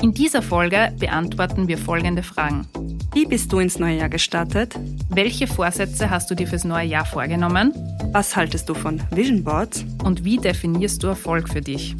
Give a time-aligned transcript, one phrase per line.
[0.00, 2.68] In dieser Folge beantworten wir folgende Fragen.
[3.14, 4.76] Wie bist du ins neue Jahr gestartet?
[5.10, 7.74] Welche Vorsätze hast du dir fürs neue Jahr vorgenommen?
[8.12, 9.84] Was haltest du von Vision Boards?
[10.04, 11.96] Und wie definierst du Erfolg für dich?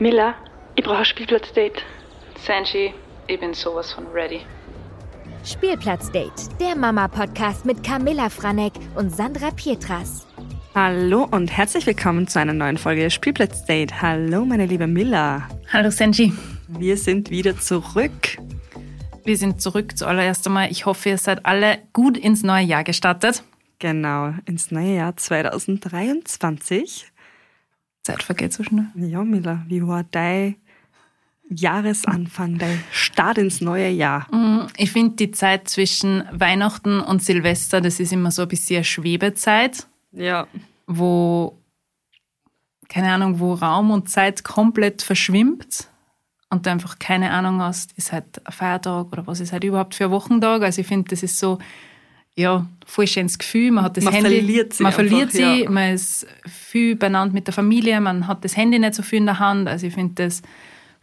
[0.00, 0.34] Miller,
[0.74, 1.82] ich brauche ein Spielplatzdate.
[2.44, 2.92] Sanji,
[3.28, 4.40] ich bin sowas von ready.
[5.46, 10.26] Spielplatzdate, der Mama-Podcast mit Camilla Franek und Sandra Pietras.
[10.74, 14.02] Hallo und herzlich willkommen zu einer neuen Folge Spielplatzdate.
[14.02, 15.48] Hallo, meine liebe Milla.
[15.72, 16.32] Hallo Sanji.
[16.66, 18.38] Wir sind wieder zurück.
[19.24, 20.68] Wir sind zurück zuallererst einmal.
[20.72, 23.44] Ich hoffe, ihr seid alle gut ins neue Jahr gestartet.
[23.78, 27.06] Genau, ins neue Jahr 2023.
[28.02, 28.86] Zeit vergeht so schnell.
[28.96, 30.56] Ja, Milla, wie war dein
[31.48, 34.26] Jahresanfang, dein Start ins neue Jahr?
[34.34, 38.76] Mm, Ich finde die Zeit zwischen Weihnachten und Silvester, das ist immer so ein bisschen
[38.76, 40.46] eine Schwebezeit, Ja.
[40.86, 41.58] wo,
[42.88, 45.88] keine Ahnung, wo Raum und Zeit komplett verschwimmt
[46.50, 49.94] und du einfach keine Ahnung hast, ist halt ein Feiertag oder was ist halt überhaupt
[49.94, 50.62] für ein Wochentag.
[50.62, 51.58] Also ich finde, das ist so,
[52.36, 53.70] ja, voll schönes Gefühl.
[53.72, 54.36] Man hat das Man Handy.
[54.36, 55.70] verliert sich Man verliert einfach, sie, ja.
[55.70, 59.26] man ist viel beieinander mit der Familie, man hat das Handy nicht so viel in
[59.26, 59.68] der Hand.
[59.68, 60.42] Also ich finde das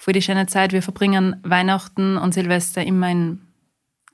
[0.03, 0.73] voll die schöne Zeit.
[0.73, 3.39] Wir verbringen Weihnachten und Silvester immer in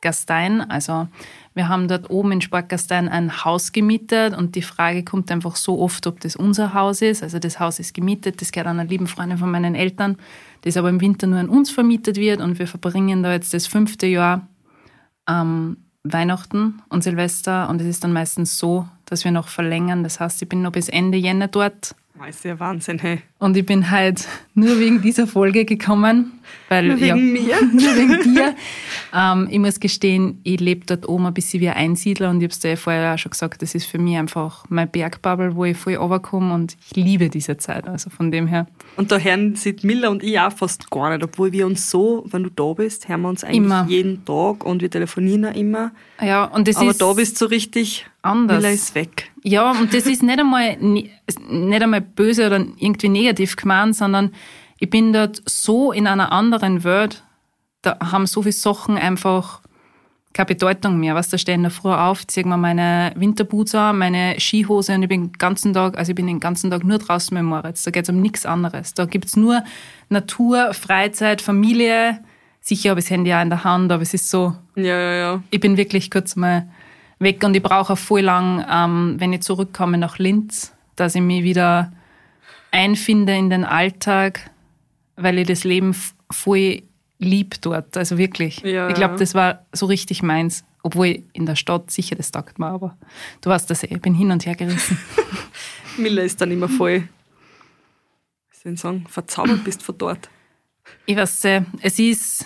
[0.01, 0.61] Gastein.
[0.61, 1.07] Also
[1.55, 5.79] wir haben dort oben in Sportgastein ein Haus gemietet und die Frage kommt einfach so
[5.79, 7.23] oft, ob das unser Haus ist.
[7.23, 10.17] Also das Haus ist gemietet, das gehört einer lieben Freundin von meinen Eltern,
[10.61, 13.65] das aber im Winter nur an uns vermietet wird und wir verbringen da jetzt das
[13.65, 14.47] fünfte Jahr
[15.27, 20.03] ähm, Weihnachten und Silvester und es ist dann meistens so, dass wir noch verlängern.
[20.03, 23.21] Das heißt, ich bin noch bis Ende Jänner dort Oh, ist ja Wahnsinn, hey.
[23.39, 26.33] Und ich bin halt nur wegen dieser Folge gekommen.
[26.67, 27.61] Weil, Nur wegen ja, mir?
[27.73, 28.55] nur wegen dir.
[29.13, 32.43] Ähm, ich muss gestehen, ich lebe dort oben ein bisschen wie ein Einsiedler und ich
[32.45, 35.55] habe es dir ja vorher auch schon gesagt, das ist für mich einfach mein Bergbubble,
[35.55, 37.87] wo ich voll runterkomme und ich liebe diese Zeit.
[37.87, 41.23] Also von dem her Und da hören sieht Miller und ich auch fast gar nicht,
[41.23, 43.85] obwohl wir uns so, wenn du da bist, hören wir uns eigentlich Immer.
[43.87, 45.91] jeden Tag und wir telefonieren auch immer.
[46.21, 48.57] Ja, und das Aber ist da bist du richtig, anders.
[48.57, 49.31] Miller ist weg.
[49.43, 51.09] Ja, und das ist nicht einmal, ni-
[51.49, 54.31] nicht einmal böse oder irgendwie negativ gemeint, sondern
[54.79, 57.23] ich bin dort so in einer anderen Welt,
[57.81, 59.61] da haben so viele Sachen einfach
[60.33, 61.15] keine Bedeutung mehr.
[61.15, 65.09] Was da stehen da früh auf, ziehe mir meine Winterboots an, meine Skihose und ich
[65.09, 67.83] bin den ganzen Tag, also ich bin den ganzen Tag nur draußen mit Moritz.
[67.83, 68.93] Da geht's um nichts anderes.
[68.93, 69.63] Da gibt's nur
[70.09, 72.19] Natur, Freizeit, Familie.
[72.61, 75.13] Sicher habe ich das Handy auch in der Hand, aber es ist so, Ja, ja,
[75.13, 75.43] ja.
[75.49, 76.69] ich bin wirklich kurz mal
[77.17, 81.21] weg und ich brauche auch voll lang, ähm, wenn ich zurückkomme nach Linz, dass ich
[81.21, 81.91] mich wieder
[82.71, 84.51] einfinde in den Alltag,
[85.15, 85.95] weil ich das Leben
[86.31, 86.83] voll
[87.19, 87.97] lieb dort.
[87.97, 88.61] Also wirklich.
[88.61, 90.63] Ja, ich glaube, das war so richtig meins.
[90.81, 92.97] Obwohl ich in der Stadt sicher, das taugt mir, aber
[93.41, 94.97] du weißt das eh, ich bin hin und her gerissen.
[95.97, 97.03] Miller ist dann immer voll,
[98.49, 100.29] wie soll ich sagen, verzaubert bist von dort.
[101.05, 102.45] Ich weiß, äh, es ist,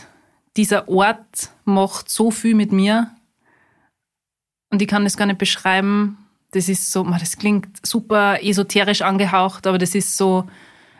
[0.57, 3.12] dieser Ort macht so viel mit mir
[4.72, 6.17] und ich kann das gar nicht beschreiben.
[6.53, 10.46] Das ist so, man, das klingt super esoterisch angehaucht, aber das ist so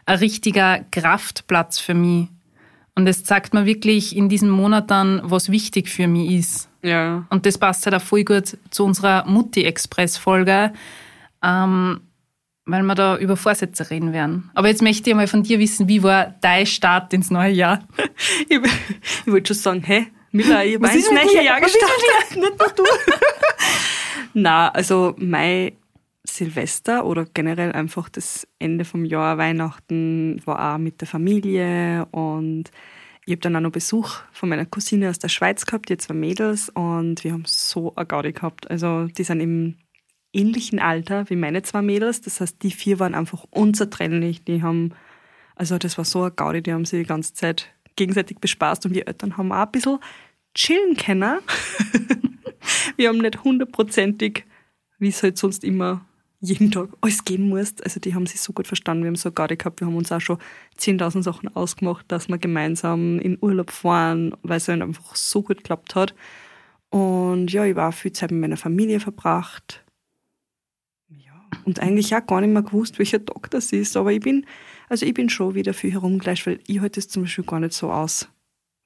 [0.06, 2.28] ein richtiger Kraftplatz für mich.
[2.96, 6.70] Und es zeigt mir wirklich in diesen Monaten, was wichtig für mich ist.
[6.84, 7.26] Ja.
[7.30, 10.74] Und das passt halt auch voll gut zu unserer Mutti-Express-Folge,
[11.44, 12.02] ähm,
[12.66, 14.52] weil wir da über Vorsätze reden werden.
[14.54, 17.80] Aber jetzt möchte ich mal von dir wissen, wie war dein Start ins neue Jahr?
[18.50, 18.60] Ich,
[19.26, 21.44] ich wollte schon sagen, hä, Miller, ich mit neue dir?
[21.44, 22.84] Jahr gestartet, nicht nur du.
[24.34, 25.74] Na, also mein
[26.24, 32.72] Silvester oder generell einfach das Ende vom Jahr, Weihnachten, war auch mit der Familie und
[33.26, 36.16] ich habe dann auch noch Besuch von meiner Cousine aus der Schweiz gehabt, die zwei
[36.16, 38.70] Mädels und wir haben so eine Gaudi gehabt.
[38.72, 39.76] Also die sind im
[40.34, 44.96] ähnlichen Alter wie meine zwei Mädels, das heißt, die vier waren einfach unzertrennlich, die haben,
[45.56, 48.94] also das war so eine Gaudi, die haben sie die ganze Zeit gegenseitig bespaßt und
[48.94, 50.00] wir Eltern haben auch ein bisschen
[50.54, 51.40] chillen können.
[52.96, 54.46] wir haben nicht hundertprozentig,
[55.00, 56.06] wie es halt sonst immer
[56.44, 57.76] jeden Tag alles geben muss.
[57.82, 59.04] Also die haben sich so gut verstanden.
[59.04, 59.80] Wir haben so eine gehabt.
[59.80, 60.40] Wir haben uns auch schon
[60.78, 65.58] 10.000 Sachen ausgemacht, dass wir gemeinsam in Urlaub fahren, weil es halt einfach so gut
[65.58, 66.14] geklappt hat.
[66.90, 69.86] Und ja, ich war auch viel Zeit mit meiner Familie verbracht.
[71.08, 71.32] Ja.
[71.64, 73.96] Und eigentlich auch gar nicht mehr gewusst, welcher Tag das ist.
[73.96, 74.46] Aber ich bin,
[74.94, 77.74] also ich bin schon wieder viel herumgleich, weil ich halte es zum Beispiel gar nicht
[77.74, 78.28] so aus,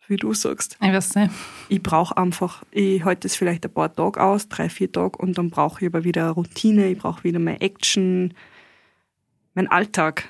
[0.08, 0.78] wie du sagst.
[0.82, 1.32] Ich weiß nicht.
[1.68, 5.38] Ich brauche einfach, ich halte es vielleicht ein paar Tage aus, drei, vier Tage, und
[5.38, 8.34] dann brauche ich aber wieder eine Routine, ich brauche wieder mehr Action,
[9.54, 10.30] mein Alltag.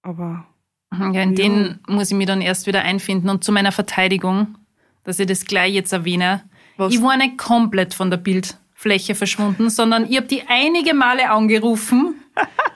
[0.00, 0.46] Aber
[0.94, 1.24] Ja, in Ja.
[1.34, 3.28] den muss ich mich dann erst wieder einfinden.
[3.28, 4.56] Und zu meiner Verteidigung,
[5.04, 6.42] dass ich das gleich jetzt erwähne.
[6.78, 6.94] Was?
[6.94, 12.14] Ich war nicht komplett von der Bildfläche verschwunden, sondern ich habe die einige Male angerufen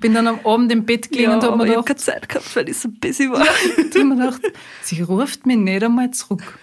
[0.00, 2.28] bin dann am Abend im Bett gelegen ja, und habe mir ich gedacht, keine Zeit
[2.28, 3.40] gehabt, weil ich so busy war.
[3.40, 4.42] und hab mir gedacht,
[4.82, 6.58] sie ruft mich nicht einmal zurück.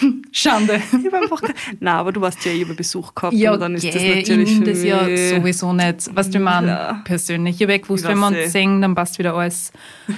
[0.32, 0.82] Schande.
[0.98, 1.40] Ich hab einfach
[1.80, 4.16] Nein, aber du warst ja eh über Besuch gehabt Ja, und dann ist das geh,
[4.16, 6.10] natürlich ihm für das ja sowieso nicht.
[6.14, 7.00] Was du meinst, Ja.
[7.04, 7.56] persönlich.
[7.56, 9.72] Ich habe gewusst, Ich wenn wir uns sehen, dann passt wieder alles.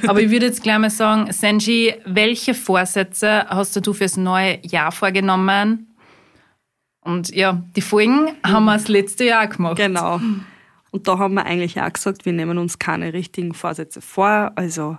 [0.06, 4.90] Aber ich würde jetzt gleich mal sagen, Senji, welche Vorsätze hast du fürs neue Jahr
[4.90, 5.86] vorgenommen?
[7.00, 9.76] Und ja, die Folgen haben wir das letzte Jahr gemacht.
[9.76, 10.20] Genau.
[10.90, 14.52] Und da haben wir eigentlich auch gesagt, wir nehmen uns keine richtigen Vorsätze vor.
[14.54, 14.98] Also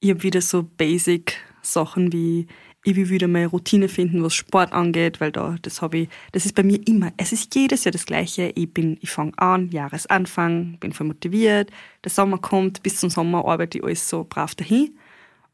[0.00, 2.46] ich habe wieder so Basic-Sachen wie,
[2.84, 6.46] ich will wieder meine Routine finden, was Sport angeht, weil da, das habe ich, das
[6.46, 8.52] ist bei mir immer, es ist jedes Jahr das Gleiche.
[8.54, 11.70] Ich bin, ich fange an, Jahresanfang, bin voll motiviert,
[12.04, 14.96] der Sommer kommt, bis zum Sommer arbeite ich alles so brav dahin.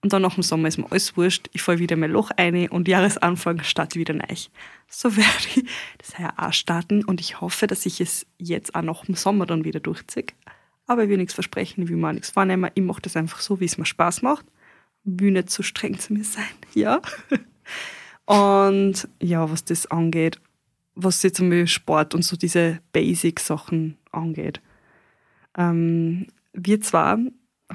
[0.03, 1.49] Und dann nach dem Sommer ist mir alles wurscht.
[1.53, 4.35] Ich fall wieder in mein Loch ein und Jahresanfang starte ich wieder neu.
[4.89, 5.65] So werde ich
[5.99, 9.47] das heuer auch starten und ich hoffe, dass ich es jetzt auch nach dem Sommer
[9.47, 10.27] dann wieder durchziehe.
[10.87, 12.71] Aber ich will nichts versprechen, ich will mir auch nichts vornehmen.
[12.75, 14.45] Ich mache das einfach so, wie es mir Spaß macht.
[15.05, 16.45] Will nicht zu streng zu mir sein,
[16.75, 17.01] ja.
[18.27, 20.41] Und ja, was das angeht,
[20.95, 24.61] was jetzt einmal Sport und so diese Basic-Sachen angeht.
[25.57, 27.19] Ähm, wir zwar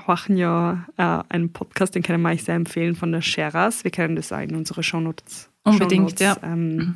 [0.06, 3.84] horchen ja äh, einen Podcast, den können wir euch sehr empfehlen, von der Sheras.
[3.84, 6.96] Wir können das auch in unsere Shownotes, Unbedingt, Shownotes ähm,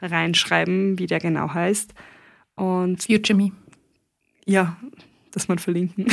[0.00, 1.92] reinschreiben, wie der genau heißt.
[2.54, 3.52] Und Future Me.
[4.46, 4.76] ja,
[5.32, 6.06] dass man verlinken.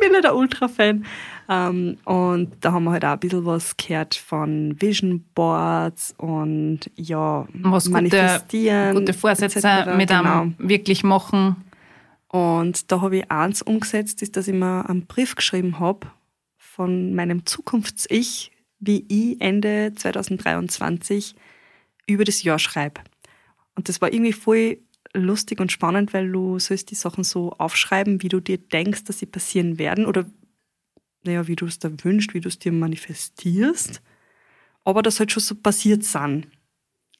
[0.00, 1.04] Bin ja der Ultra-Fan.
[1.48, 6.80] Ähm, und da haben wir halt auch ein bisschen was gehört von Vision Boards und
[6.94, 8.94] ja, Was gute, manifestieren.
[8.94, 9.96] gute Vorsätze etc.
[9.96, 10.42] mit genau.
[10.42, 11.56] einem wirklich machen.
[12.32, 16.06] Und da habe ich eins umgesetzt, ist, dass ich mir einen Brief geschrieben habe
[16.56, 21.34] von meinem Zukunfts-Ich, wie ich Ende 2023
[22.06, 23.00] über das Jahr schreibe.
[23.74, 24.78] Und das war irgendwie voll
[25.12, 29.18] lustig und spannend, weil du sollst die Sachen so aufschreiben, wie du dir denkst, dass
[29.18, 30.24] sie passieren werden oder
[31.24, 34.00] naja, wie du es da wünschst, wie du es dir manifestierst,
[34.84, 36.46] aber das halt schon so passiert sind.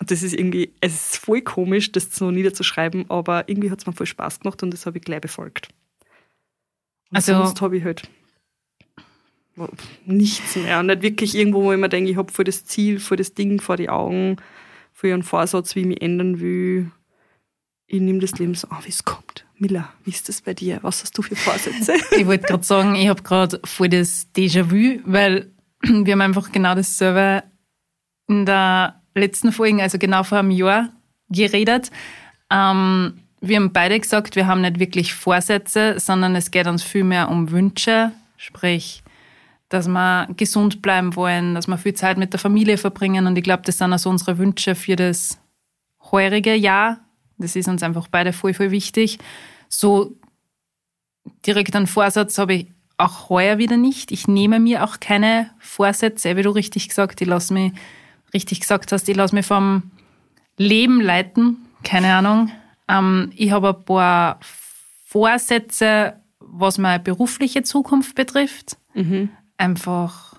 [0.01, 3.87] Und das ist irgendwie, es ist voll komisch, das so niederzuschreiben, aber irgendwie hat es
[3.87, 5.69] mir voll Spaß gemacht und das habe ich gleich befolgt.
[7.11, 8.09] Und Also- sonst habe ich halt
[10.07, 10.81] nichts mehr.
[10.81, 13.35] Und nicht wirklich irgendwo, wo ich mir denke, ich habe voll das Ziel, voll das
[13.35, 14.37] Ding vor die Augen,
[14.93, 16.91] voll einen Vorsatz, wie ich mich ändern will.
[17.87, 19.45] Ich nehme das Leben so an, wie es kommt.
[19.59, 20.79] Miller, wie ist das bei dir?
[20.83, 21.93] Was hast du für Vorsätze?
[22.17, 26.75] Ich wollte gerade sagen, ich habe gerade voll das Déjà-vu, weil wir haben einfach genau
[26.75, 27.43] dasselbe
[28.29, 30.89] in der letzten Folge, also genau vor einem Jahr,
[31.29, 31.91] geredet.
[32.51, 37.05] Ähm, wir haben beide gesagt, wir haben nicht wirklich Vorsätze, sondern es geht uns viel
[37.05, 39.03] mehr um Wünsche, sprich,
[39.69, 43.27] dass wir gesund bleiben wollen, dass wir viel Zeit mit der Familie verbringen.
[43.27, 45.39] Und ich glaube, das sind also unsere Wünsche für das
[46.11, 46.99] heurige Jahr.
[47.39, 49.19] Das ist uns einfach beide voll, voll wichtig.
[49.69, 50.17] So
[51.47, 52.67] direkt einen Vorsatz habe ich
[52.99, 54.13] auch heuer wieder nicht.
[54.13, 57.73] Ich nehme mir auch keine Vorsätze, wie du richtig gesagt, ich lasse mich,
[58.35, 59.91] richtig gesagt hast, ich lasse mich vom
[60.57, 62.51] Leben leiten, keine Ahnung.
[62.89, 64.41] Ähm, ich habe ein paar
[65.05, 68.77] Vorsätze, was meine berufliche Zukunft betrifft.
[69.57, 70.35] Einfach,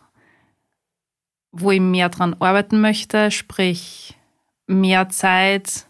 [1.51, 4.17] wo ich mehr dran arbeiten möchte, sprich
[4.67, 5.85] mehr Zeit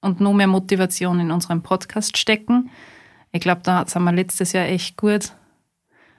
[0.00, 2.70] und nur mehr Motivation in unseren Podcast stecken.
[3.32, 5.32] Ich glaube, da sind wir letztes Jahr echt gut,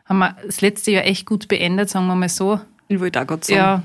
[0.06, 2.60] haben wir das letzte Jahr echt gut beendet, sagen wir mal so.
[2.88, 3.58] Ich wollte auch gerade sagen.
[3.58, 3.84] Ja,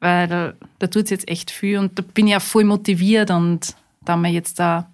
[0.00, 3.30] weil da, da tut es jetzt echt viel und da bin ich auch voll motiviert
[3.30, 3.74] und
[4.04, 4.90] da haben wir jetzt da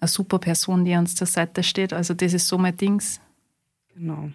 [0.00, 1.92] eine super Person, die uns zur Seite steht.
[1.92, 3.20] Also das ist so mein Dings.
[3.94, 4.30] Genau.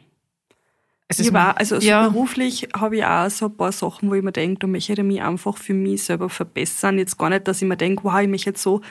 [1.10, 4.14] Es Ich war, also so ja, beruflich habe ich auch so ein paar Sachen, wo
[4.14, 6.98] ich mir denke, da möchte ich mich einfach für mich selber verbessern.
[6.98, 8.82] Jetzt gar nicht, dass ich mir denke, wow, ich möchte jetzt so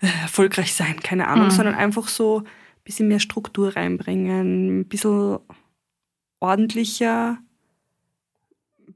[0.00, 1.50] äh, erfolgreich sein, keine Ahnung, Mhm.
[1.50, 2.44] sondern einfach so ein
[2.84, 5.38] bisschen mehr Struktur reinbringen, ein bisschen
[6.40, 7.38] ordentlicher,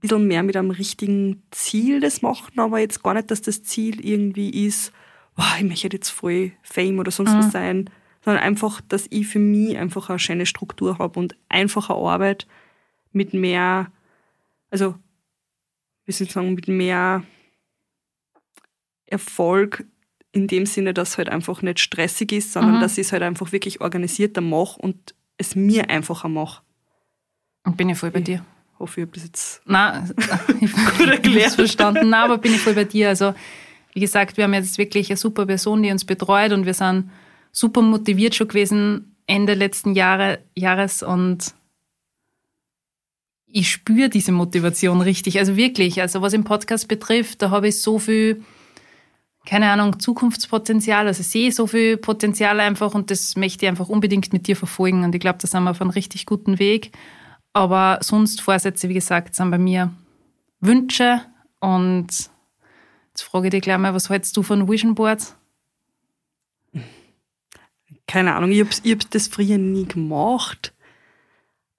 [0.02, 4.04] bisschen mehr mit einem richtigen Ziel das machen, aber jetzt gar nicht, dass das Ziel
[4.04, 4.92] irgendwie ist,
[5.36, 7.38] wow, ich möchte jetzt voll Fame oder sonst Mhm.
[7.38, 7.90] was sein,
[8.24, 12.46] sondern einfach, dass ich für mich einfach eine schöne Struktur habe und einfache Arbeit
[13.12, 13.90] mit mehr,
[14.70, 14.94] also,
[16.04, 17.22] wie soll ich sagen, mit mehr
[19.06, 19.84] Erfolg
[20.32, 22.80] in dem Sinne, dass es halt einfach nicht stressig ist, sondern Mhm.
[22.80, 26.62] dass ich es halt einfach wirklich organisierter mache und es mir einfacher mache.
[27.76, 28.44] bin ich voll bei dir.
[28.82, 30.12] Hoffe, ich habe das jetzt Nein,
[30.60, 31.52] ich Gut erklärt.
[31.52, 32.10] verstanden.
[32.10, 33.08] Nein, aber bin ich voll bei dir.
[33.08, 33.32] Also,
[33.94, 37.10] wie gesagt, wir haben jetzt wirklich eine super Person, die uns betreut und wir sind
[37.52, 41.54] super motiviert schon gewesen Ende letzten Jahre, Jahres und
[43.46, 45.38] ich spüre diese Motivation richtig.
[45.38, 48.42] Also wirklich, also was im Podcast betrifft, da habe ich so viel
[49.44, 51.06] keine Ahnung, Zukunftspotenzial.
[51.06, 54.56] Also ich sehe so viel Potenzial einfach und das möchte ich einfach unbedingt mit dir
[54.56, 55.04] verfolgen.
[55.04, 56.92] Und ich glaube, da sind wir auf einem richtig guten Weg.
[57.52, 59.92] Aber sonst Vorsätze, wie gesagt, sind bei mir
[60.60, 61.20] Wünsche.
[61.60, 62.08] Und
[63.10, 65.36] jetzt frage ich dich gleich mal, was hältst du von Vision Boards?
[68.06, 70.72] Keine Ahnung, ich habe hab das früher nie gemacht.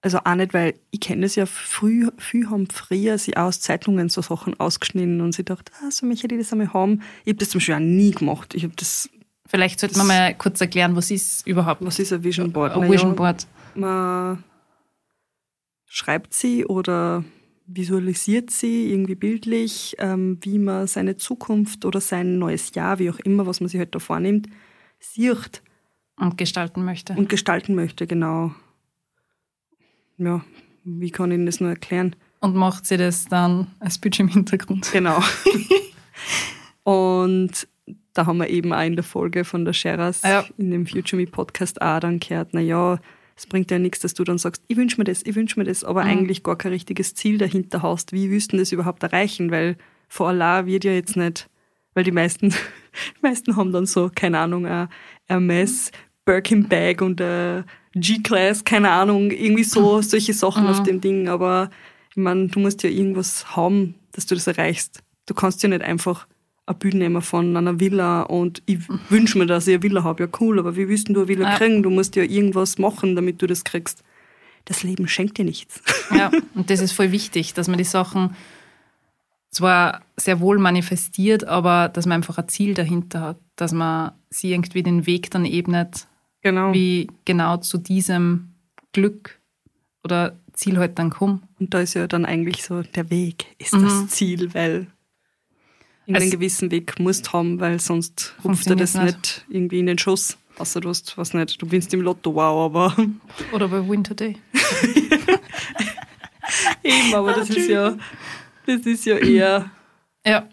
[0.00, 4.10] Also auch nicht, weil ich kenne das ja früh, viel haben früher sie aus Zeitungen
[4.10, 7.00] so Sachen ausgeschnitten und sie dachte, ah, so möchte ich das einmal haben.
[7.24, 8.54] Ich habe das zum Beispiel auch nie gemacht.
[8.54, 9.08] Ich habe das.
[9.46, 12.72] Vielleicht sollte man mal kurz erklären, was ist überhaupt Was ist ein Vision Board?
[12.72, 13.46] ein Vision Board?
[13.74, 14.44] Man
[15.86, 17.24] schreibt sie oder
[17.66, 23.18] visualisiert sie irgendwie bildlich, ähm, wie man seine Zukunft oder sein neues Jahr, wie auch
[23.20, 24.48] immer, was man sich halt da vornimmt,
[24.98, 25.62] sieht.
[26.16, 27.14] Und gestalten möchte.
[27.14, 28.52] Und gestalten möchte, genau
[30.18, 30.44] ja,
[30.84, 32.16] wie kann ich Ihnen das nur erklären?
[32.40, 34.90] Und macht sie das dann als Bildschirm im Hintergrund.
[34.92, 35.22] Genau.
[36.84, 37.66] und
[38.12, 40.44] da haben wir eben auch in der Folge von der Sheras ja.
[40.58, 43.00] in dem Future Me Podcast auch dann gehört, naja,
[43.36, 45.64] es bringt ja nichts, dass du dann sagst, ich wünsche mir das, ich wünsche mir
[45.64, 46.10] das, aber mhm.
[46.10, 48.12] eigentlich gar kein richtiges Ziel dahinter hast.
[48.12, 49.50] Wie willst du das überhaupt erreichen?
[49.50, 49.76] Weil
[50.08, 51.48] vor Allah wird ja jetzt nicht,
[51.94, 54.88] weil die meisten, die meisten haben dann so, keine Ahnung, ein
[55.24, 55.90] Hermes,
[56.24, 57.64] Birkin Bag und ein
[57.94, 60.70] G-Class, keine Ahnung, irgendwie so, solche Sachen mhm.
[60.70, 61.28] auf dem Ding.
[61.28, 61.70] Aber
[62.10, 65.02] ich meine, du musst ja irgendwas haben, dass du das erreichst.
[65.26, 66.26] Du kannst ja nicht einfach
[66.66, 68.78] ein Bild nehmen von einer Villa und ich
[69.10, 70.24] wünsche mir, dass ich eine Villa habe.
[70.24, 71.56] Ja, cool, aber wie willst du eine Villa ja.
[71.56, 71.82] kriegen?
[71.82, 74.02] Du musst ja irgendwas machen, damit du das kriegst.
[74.64, 75.82] Das Leben schenkt dir nichts.
[76.10, 78.34] Ja, und das ist voll wichtig, dass man die Sachen
[79.50, 84.52] zwar sehr wohl manifestiert, aber dass man einfach ein Ziel dahinter hat, dass man sie
[84.52, 86.08] irgendwie den Weg dann ebnet,
[86.42, 86.72] genau.
[86.72, 88.54] wie genau zu diesem
[88.92, 89.38] Glück
[90.02, 91.42] oder Ziel halt dann kommen.
[91.60, 93.82] Und da ist ja dann eigentlich so, der Weg ist mhm.
[93.84, 94.86] das Ziel, weil
[96.06, 99.04] einen also, gewissen Weg musst haben, weil sonst ruft dir das nicht.
[99.04, 100.36] nicht irgendwie in den Schuss.
[100.56, 102.96] Außer du hast, was nicht, du gewinnst im Lotto, wow, aber.
[103.52, 104.36] Oder bei Winter Day.
[106.82, 107.96] Eben, aber das ist ja,
[108.66, 109.70] das ist ja eher.
[110.24, 110.48] Ja.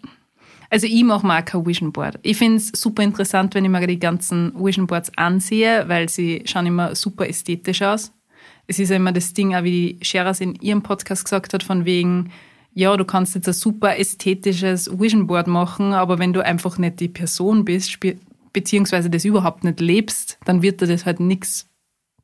[0.70, 2.18] Also ich mache mal kein Vision Board.
[2.22, 6.42] Ich finde es super interessant, wenn ich mir die ganzen Vision Boards ansehe, weil sie
[6.46, 8.10] schauen immer super ästhetisch aus.
[8.66, 11.62] Es ist ja immer das Ding, auch wie die Sheras in ihrem Podcast gesagt hat,
[11.62, 12.32] von wegen,
[12.74, 17.00] ja, du kannst jetzt ein super ästhetisches Vision Board machen, aber wenn du einfach nicht
[17.00, 17.98] die Person bist,
[18.52, 21.68] beziehungsweise das überhaupt nicht lebst, dann wird dir das halt nichts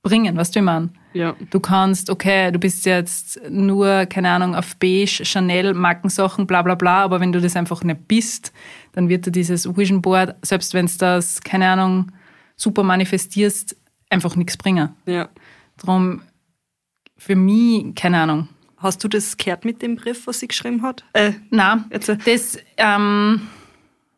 [0.03, 0.91] bringen, was du meine?
[1.13, 1.35] Ja.
[1.51, 6.75] Du kannst, okay, du bist jetzt nur, keine Ahnung, auf Beige, Chanel, Markensachen, bla bla
[6.75, 8.53] bla, aber wenn du das einfach nicht bist,
[8.93, 12.13] dann wird dir dieses Vision Board, selbst wenn es das, keine Ahnung,
[12.57, 13.77] super manifestierst,
[14.11, 14.91] einfach nichts bringen.
[15.07, 15.29] Ja.
[15.77, 16.23] Darum,
[17.17, 18.49] für mich, keine Ahnung.
[18.79, 21.05] Hast du das gehört mit dem Brief, was sie geschrieben hat?
[21.13, 22.09] Äh, Nein, jetzt.
[22.09, 23.49] das, ähm,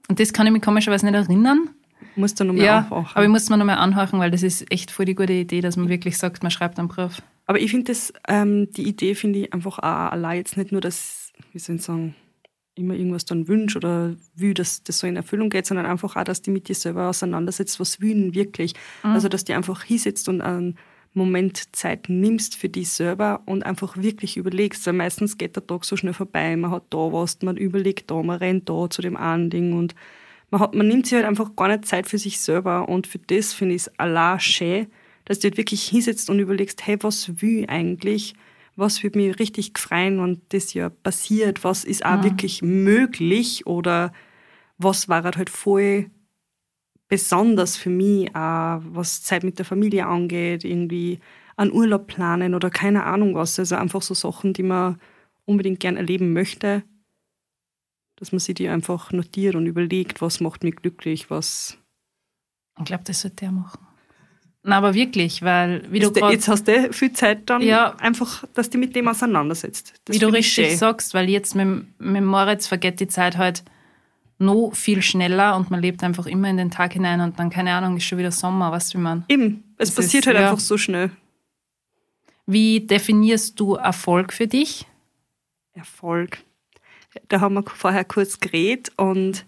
[0.09, 1.71] das kann ich mich komischerweise nicht erinnern.
[2.17, 3.07] Musst du nochmal ja, anhören.
[3.15, 5.77] aber ich muss mir nochmal anhören, weil das ist echt voll die gute Idee, dass
[5.77, 7.23] man wirklich sagt, man schreibt einen Brief.
[7.47, 10.81] Aber ich finde das, ähm, die Idee finde ich einfach auch allein jetzt nicht nur,
[10.81, 12.15] dass, wie soll ich sagen,
[12.75, 16.25] immer irgendwas dann wünscht oder will, dass das so in Erfüllung geht, sondern einfach auch,
[16.25, 18.75] dass die mit dir selber auseinandersetzt, was will wirklich.
[19.03, 19.11] Mhm.
[19.11, 20.77] Also, dass die einfach hinsetzt und einen
[21.13, 25.85] Moment Zeit nimmst für dich selber und einfach wirklich überlegst, weil meistens geht der Tag
[25.85, 29.17] so schnell vorbei, man hat da was, man überlegt da, man rennt da zu dem
[29.17, 29.95] einen Ding und
[30.51, 33.19] man, hat, man nimmt sich halt einfach gar nicht Zeit für sich selber und für
[33.19, 34.87] das finde ich es allein schön,
[35.25, 38.35] dass du halt wirklich hinsetzt und überlegst, hey, was will ich eigentlich?
[38.77, 41.65] Was wird mir richtig freuen, und das ja passiert?
[41.65, 42.25] Was ist auch ja.
[42.25, 43.67] wirklich möglich?
[43.67, 44.13] Oder
[44.79, 46.11] was war halt voll
[47.11, 51.19] besonders für mich, auch was Zeit mit der Familie angeht, irgendwie
[51.57, 53.59] einen Urlaub planen oder keine Ahnung was.
[53.59, 54.99] Also einfach so Sachen, die man
[55.45, 56.85] unbedingt gern erleben möchte
[58.21, 61.79] dass man sich die einfach notiert und überlegt, was macht mich glücklich, was.
[62.79, 63.81] Ich glaube, das sollte er machen.
[64.63, 68.45] Na, aber wirklich, weil wie du grad, Jetzt hast du viel Zeit dann ja, einfach,
[68.53, 69.95] dass du mit dem auseinandersetzt.
[70.05, 70.77] Das wie du richtig schön.
[70.77, 73.65] sagst, weil jetzt mit, mit Moritz vergeht die Zeit halt
[74.41, 77.75] noch viel schneller und man lebt einfach immer in den Tag hinein und dann, keine
[77.75, 79.25] Ahnung, ist schon wieder Sommer, was wie man.
[79.29, 80.51] Eben, es das passiert ist, halt ja.
[80.51, 81.11] einfach so schnell.
[82.47, 84.87] Wie definierst du Erfolg für dich?
[85.73, 86.39] Erfolg
[87.29, 89.45] da haben wir vorher kurz geredet und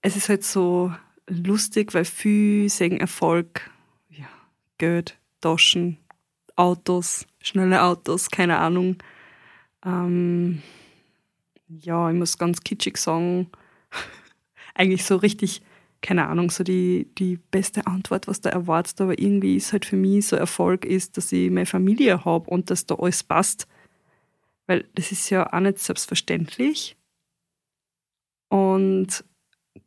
[0.00, 0.92] es ist halt so
[1.28, 3.70] lustig, weil viele sehen Erfolg,
[4.10, 4.28] ja,
[4.78, 5.98] Geld, Taschen,
[6.56, 8.96] Autos, schnelle Autos, keine Ahnung.
[9.84, 10.62] Ähm,
[11.68, 13.50] ja, ich muss ganz kitschig sagen,
[14.74, 15.62] eigentlich so richtig,
[16.00, 19.96] keine Ahnung, so die, die beste Antwort, was da erwartet, aber irgendwie ist halt für
[19.96, 23.66] mich so Erfolg ist, dass ich meine Familie habe und dass da alles passt.
[24.66, 26.96] Weil das ist ja auch nicht selbstverständlich.
[28.48, 29.24] Und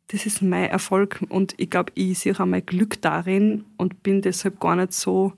[0.07, 4.21] das ist mein Erfolg und ich glaube, ich sehe auch mein Glück darin und bin
[4.21, 5.33] deshalb gar nicht so,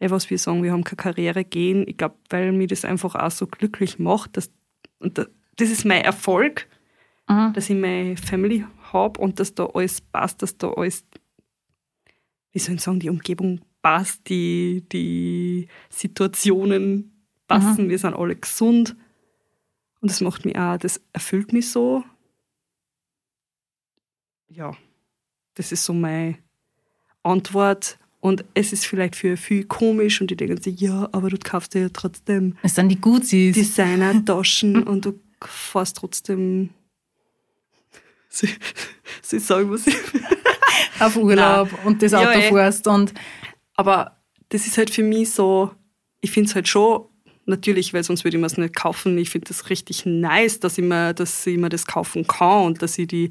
[0.00, 1.86] eh, was wir sagen, wir haben keine Karriere gehen.
[1.86, 4.50] Ich glaube, weil mir das einfach auch so glücklich macht, dass,
[4.98, 6.68] und das ist mein Erfolg,
[7.28, 7.52] mhm.
[7.52, 11.04] dass ich meine Family habe und dass da alles passt, dass da alles,
[12.52, 17.90] wie soll ich sagen, die Umgebung passt, die, die Situationen passen, mhm.
[17.90, 18.96] wir sind alle gesund.
[20.00, 22.04] Und das macht mich auch, das erfüllt mich so.
[24.48, 24.76] Ja,
[25.54, 26.38] das ist so meine
[27.22, 27.98] Antwort.
[28.20, 31.74] Und es ist vielleicht für viel komisch und die denken sich, ja, aber du kaufst
[31.74, 32.56] dir ja trotzdem.
[32.62, 33.54] Es sind die Guzis.
[33.54, 36.70] Designer-Taschen und du fährst trotzdem.
[38.28, 38.48] Sie,
[39.22, 39.96] sie sagen, was ich.
[41.00, 41.80] Auf Urlaub Nein.
[41.84, 42.48] und das Auto ja, eh.
[42.48, 42.86] fährst.
[42.86, 43.14] Und
[43.74, 44.18] aber
[44.48, 45.70] das ist halt für mich so,
[46.20, 47.06] ich finde es halt schon
[47.46, 49.16] natürlich, weil sonst würde ich mir es nicht kaufen.
[49.18, 52.82] Ich finde das richtig nice, dass ich, mir, dass ich mir das kaufen kann und
[52.82, 53.30] dass ich die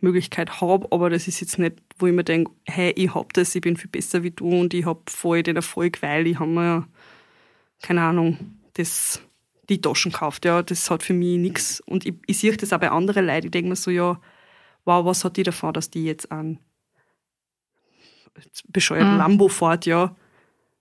[0.00, 3.54] Möglichkeit habe, aber das ist jetzt nicht, wo ich mir denke, hey, ich hab das,
[3.54, 6.50] ich bin viel besser wie du und ich hab voll den Erfolg, weil ich habe
[6.50, 6.86] mir,
[7.82, 8.38] keine Ahnung,
[8.74, 9.22] das,
[9.68, 10.44] die Taschen gekauft.
[10.44, 11.80] Ja, das hat für mich nichts.
[11.80, 13.46] Und ich, ich sehe das auch bei anderen Leuten.
[13.46, 14.20] Ich denke mir so, ja,
[14.84, 16.58] wow, was hat die davon, dass die jetzt an
[18.68, 19.18] bescheuerten mhm.
[19.18, 20.14] Lambo fährt, ja,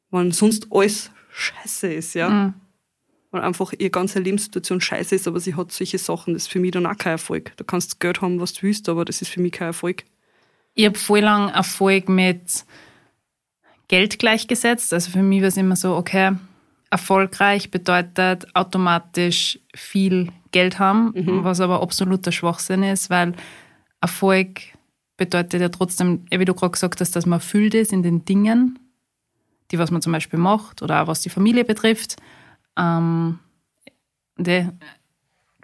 [0.09, 2.29] wenn sonst alles scheiße ist, ja.
[2.29, 2.53] Mhm
[3.33, 6.59] weil einfach ihre ganze Lebenssituation scheiße ist, aber sie hat solche Sachen, das ist für
[6.59, 7.51] mich dann auch kein Erfolg.
[7.57, 10.03] Du kannst Geld haben, was du willst, aber das ist für mich kein Erfolg.
[10.75, 12.63] Ich habe voll lang Erfolg mit
[13.87, 14.93] Geld gleichgesetzt.
[14.93, 16.33] Also für mich war es immer so, okay,
[16.91, 21.43] erfolgreich bedeutet automatisch viel Geld haben, mhm.
[21.43, 23.33] was aber absoluter Schwachsinn ist, weil
[24.03, 24.61] Erfolg
[25.17, 28.77] bedeutet ja trotzdem, wie du gerade gesagt hast, dass man erfüllt ist in den Dingen,
[29.71, 32.17] die was man zum Beispiel macht oder auch was die Familie betrifft.
[32.77, 33.39] Ähm,
[34.37, 34.67] de,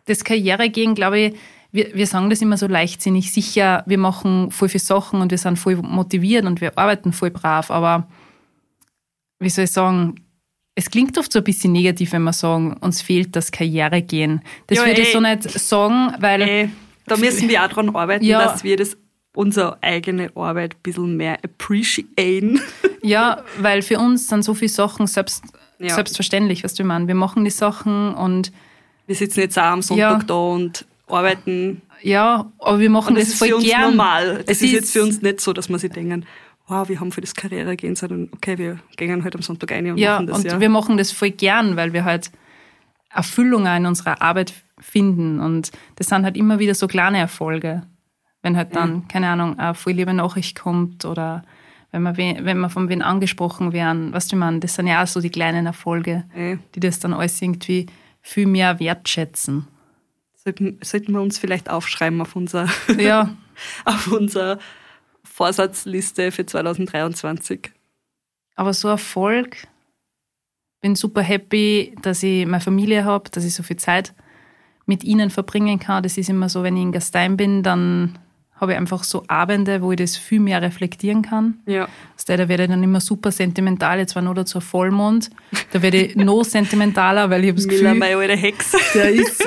[0.05, 1.35] das Karrieregehen, glaube ich,
[1.71, 3.31] wir, wir sagen das immer so leichtsinnig.
[3.31, 7.29] Sicher, wir machen voll viele Sachen und wir sind voll motiviert und wir arbeiten voll
[7.29, 8.07] brav, aber
[9.39, 10.15] wie soll ich sagen,
[10.75, 14.41] es klingt oft so ein bisschen negativ, wenn wir sagen, uns fehlt das Karrieregehen.
[14.67, 16.41] Das ja, würde ich so nicht sagen, weil.
[16.41, 16.69] Ey,
[17.09, 18.97] da müssen wir auch dran arbeiten, ja, dass wir das
[19.35, 22.61] unsere eigene Arbeit ein bisschen mehr appreciaten.
[23.01, 25.43] Ja, weil für uns sind so viele Sachen selbst
[25.79, 25.95] ja.
[25.95, 27.07] selbstverständlich, was du meinst.
[27.07, 28.51] Wir machen die Sachen und.
[29.07, 30.23] Wir sitzen jetzt auch am Sonntag ja.
[30.27, 31.81] da und arbeiten.
[32.01, 33.81] Ja, aber wir machen das, das voll für uns gern.
[33.81, 34.43] normal.
[34.45, 36.25] Es ist, jetzt für uns nicht so, dass wir sich denken,
[36.67, 39.89] wow, wir haben für das Karriere gehen, sondern okay, wir gehen halt am Sonntag ein
[39.91, 40.37] und ja, machen das.
[40.37, 42.31] Und ja, wir machen das voll gern, weil wir halt
[43.09, 45.39] Erfüllung in unserer Arbeit finden.
[45.39, 47.83] Und das sind halt immer wieder so kleine Erfolge.
[48.41, 49.01] Wenn halt dann, ja.
[49.09, 51.43] keine Ahnung, eine voll liebe Nachricht kommt oder
[51.91, 55.07] wenn wir, wenn wir von wen angesprochen werden, was du meinst, das sind ja auch
[55.07, 56.57] so die kleinen Erfolge, ja.
[56.75, 57.87] die das dann alles irgendwie
[58.21, 59.67] viel mehr wertschätzen.
[60.35, 63.35] Sollten, sollten wir uns vielleicht aufschreiben auf unser, ja.
[63.85, 64.59] auf unser
[65.23, 67.71] Vorsatzliste für 2023.
[68.55, 69.67] Aber so Erfolg,
[70.81, 74.13] bin super happy, dass ich meine Familie habe, dass ich so viel Zeit
[74.89, 76.01] mit ihnen verbringen kann.
[76.01, 78.17] Das ist immer so, wenn ich in Gastein bin, dann
[78.55, 81.59] habe ich einfach so Abende, wo ich das viel mehr reflektieren kann.
[81.67, 81.87] Ja.
[82.17, 85.29] Also da werde ich dann immer super sentimental, jetzt war nur dazu Vollmond,
[85.71, 88.71] da werde ich noch sentimentaler, weil ich habe das Gefühl, meine alte Hex.
[88.95, 89.43] der ist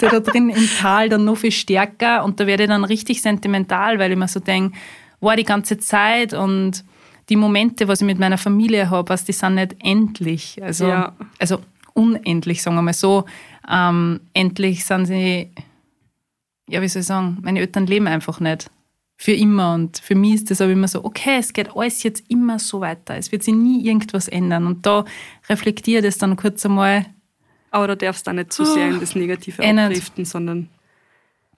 [0.00, 3.20] der da drin im Tal dann noch viel stärker und da werde ich dann richtig
[3.20, 4.76] sentimental, weil ich mir so denke,
[5.20, 6.84] war die ganze Zeit und
[7.28, 11.12] die Momente, was ich mit meiner Familie habe, was die sind nicht endlich, also, ja.
[11.38, 11.60] also
[11.94, 13.24] unendlich, sagen wir mal so.
[13.68, 15.50] Ähm, endlich sind sie
[16.68, 18.70] ja, wie soll ich sagen, meine Eltern leben einfach nicht
[19.16, 19.74] für immer.
[19.74, 22.80] Und für mich ist das aber immer so, okay, es geht alles jetzt immer so
[22.80, 23.16] weiter.
[23.16, 24.66] Es wird sich nie irgendwas ändern.
[24.66, 25.04] Und da
[25.48, 27.06] reflektiere das dann kurz einmal.
[27.70, 30.68] Aber da darfst du auch nicht zu so sehr in das Negative oh, abdriften, sondern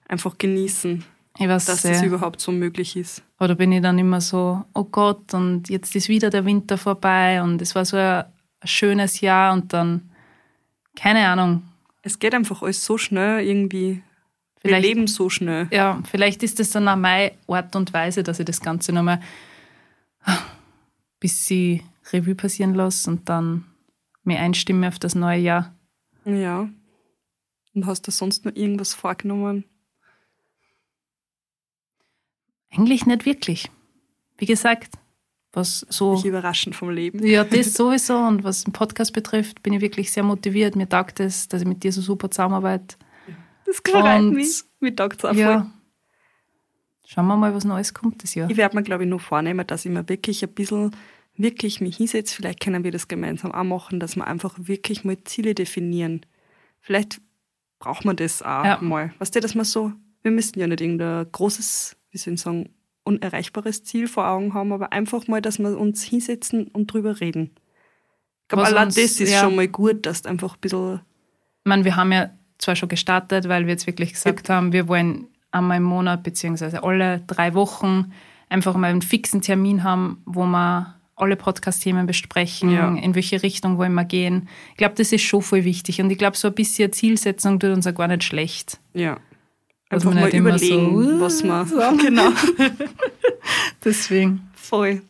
[0.07, 1.03] einfach genießen,
[1.39, 1.91] dass sehr.
[1.91, 3.23] das überhaupt so möglich ist.
[3.39, 7.41] Oder bin ich dann immer so, oh Gott, und jetzt ist wieder der Winter vorbei
[7.43, 8.25] und es war so ein
[8.63, 10.09] schönes Jahr und dann,
[10.95, 11.61] keine Ahnung.
[12.07, 14.01] Es geht einfach alles so schnell irgendwie.
[14.61, 15.67] Vielleicht, Wir leben so schnell.
[15.71, 19.19] Ja, vielleicht ist das dann auch meine Art und Weise, dass ich das Ganze nochmal
[21.19, 23.65] bis sie Revue passieren lasse und dann
[24.23, 25.75] mir einstimme auf das neue Jahr.
[26.25, 26.69] Ja.
[27.73, 29.65] Und hast du sonst noch irgendwas vorgenommen?
[32.71, 33.69] Eigentlich nicht wirklich.
[34.37, 34.97] Wie gesagt,
[35.57, 36.13] was so.
[36.13, 37.25] Mich überraschend vom Leben.
[37.25, 38.17] Ja, das sowieso.
[38.17, 40.75] Und was den Podcast betrifft, bin ich wirklich sehr motiviert.
[40.75, 42.95] Mir taugt es, dass ich mit dir so super zusammenarbeite.
[43.65, 44.63] Das freut mich.
[44.79, 45.69] Mir taugt es auch ja.
[47.05, 48.49] Schauen wir mal, was Neues kommt das Jahr.
[48.49, 50.91] Ich werde mir, glaube ich, noch vornehmen, dass ich mir wirklich ein bisschen,
[51.35, 52.35] wirklich mich hinsetze.
[52.35, 56.25] Vielleicht können wir das gemeinsam auch machen, dass wir einfach wirklich mal Ziele definieren.
[56.81, 57.21] Vielleicht
[57.79, 58.79] braucht man das auch ja.
[58.81, 59.13] mal.
[59.19, 62.69] Weißt du, dass man so, wir müssen ja nicht irgendein großes, wie soll ich sagen,
[63.07, 67.51] unerreichbares Ziel vor Augen haben, aber einfach mal, dass wir uns hinsetzen und drüber reden.
[68.43, 71.01] Ich glaube, allein das ist ja, schon mal gut, dass du einfach ein bisschen.
[71.63, 74.55] Ich meine, wir haben ja zwar schon gestartet, weil wir jetzt wirklich gesagt ja.
[74.55, 78.13] haben, wir wollen einmal im Monat beziehungsweise alle drei Wochen
[78.49, 82.95] einfach mal einen fixen Termin haben, wo wir alle Podcast-Themen besprechen, ja.
[82.95, 84.47] in welche Richtung wollen wir gehen.
[84.71, 85.99] Ich glaube, das ist schon voll wichtig.
[85.99, 88.79] Und ich glaube, so ein bisschen Zielsetzung tut uns ja gar nicht schlecht.
[88.93, 89.17] Ja.
[89.89, 91.67] Einfach mal überlegen, so, was man.
[91.67, 91.77] So.
[91.97, 92.29] Genau.
[93.83, 94.49] Deswegen.
[94.53, 95.01] Voll.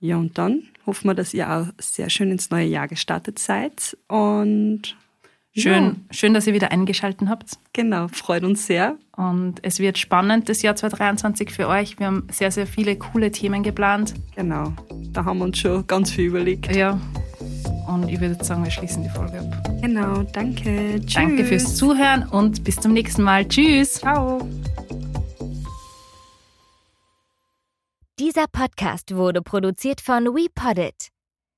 [0.00, 3.96] Ja, und dann hoffen wir, dass ihr auch sehr schön ins neue Jahr gestartet seid.
[4.06, 4.96] Und
[5.58, 5.94] Schön, ja.
[6.10, 7.58] schön, dass ihr wieder eingeschaltet habt.
[7.72, 8.96] Genau, freut uns sehr.
[9.16, 11.98] Und es wird spannend, das Jahr 2023 für euch.
[11.98, 14.14] Wir haben sehr, sehr viele coole Themen geplant.
[14.36, 14.72] Genau,
[15.12, 16.74] da haben wir uns schon ganz viel überlegt.
[16.74, 17.00] Ja,
[17.88, 19.70] und ich würde sagen, wir schließen die Folge ab.
[19.80, 21.00] Genau, danke.
[21.00, 21.14] Tschüss.
[21.14, 23.46] Danke fürs Zuhören und bis zum nächsten Mal.
[23.46, 23.94] Tschüss.
[23.94, 24.46] Ciao.
[28.18, 31.17] Dieser Podcast wurde produziert von WePoddit.